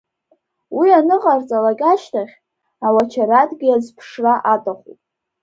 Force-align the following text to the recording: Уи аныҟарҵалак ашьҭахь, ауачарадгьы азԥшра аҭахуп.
Уи 0.77 0.87
аныҟарҵалак 0.99 1.81
ашьҭахь, 1.91 2.35
ауачарадгьы 2.85 3.69
азԥшра 3.75 4.33
аҭахуп. 4.53 4.99